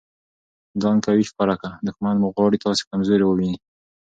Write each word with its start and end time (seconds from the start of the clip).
ځان 0.81 0.97
قوي 1.05 1.23
ښکاره 1.29 1.55
که! 1.61 1.69
دوښمن 1.85 2.15
مو 2.21 2.27
غواړي 2.35 2.57
تاسي 2.65 2.83
کمزوري 2.89 3.25
وویني. 3.25 3.59